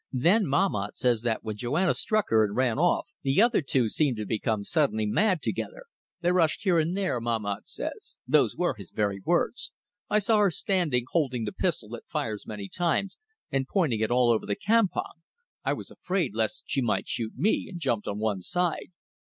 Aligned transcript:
Then 0.11 0.47
Mahmat 0.47 0.97
says 0.97 1.21
that 1.21 1.43
when 1.43 1.57
Joanna 1.57 1.93
struck 1.93 2.29
her 2.31 2.43
and 2.43 2.55
ran 2.55 2.79
off, 2.79 3.05
the 3.21 3.39
other 3.39 3.61
two 3.61 3.87
seemed 3.87 4.17
to 4.17 4.25
become 4.25 4.63
suddenly 4.63 5.05
mad 5.05 5.43
together. 5.43 5.83
They 6.21 6.31
rushed 6.31 6.63
here 6.63 6.79
and 6.79 6.97
there. 6.97 7.21
Mahmat 7.21 7.67
says 7.67 8.17
those 8.27 8.55
were 8.55 8.73
his 8.73 8.89
very 8.89 9.21
words: 9.23 9.71
'I 10.09 10.17
saw 10.17 10.37
her 10.39 10.49
standing 10.49 11.03
holding 11.11 11.45
the 11.45 11.51
pistol 11.51 11.89
that 11.89 12.07
fires 12.07 12.47
many 12.47 12.67
times 12.67 13.19
and 13.51 13.67
pointing 13.67 13.99
it 13.99 14.09
all 14.09 14.31
over 14.31 14.47
the 14.47 14.55
campong. 14.55 15.21
I 15.63 15.73
was 15.73 15.91
afraid 15.91 16.33
lest 16.33 16.63
she 16.65 16.81
might 16.81 17.07
shoot 17.07 17.33
me, 17.35 17.67
and 17.69 17.79
jumped 17.79 18.07
on 18.07 18.17
one 18.17 18.41
side. 18.41 18.87